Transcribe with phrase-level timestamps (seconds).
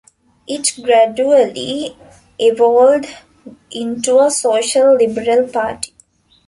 [0.47, 1.95] It gradually
[2.39, 3.05] evolved
[3.69, 5.93] into a social liberal party.